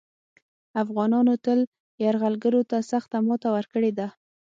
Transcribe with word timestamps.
افغانانو 0.83 1.33
تل 1.45 1.59
یرغلګرو 2.03 2.61
ته 2.69 2.77
سخته 2.91 3.17
ماته 3.27 3.49
ورکړې 3.55 3.91
ده 3.97 4.07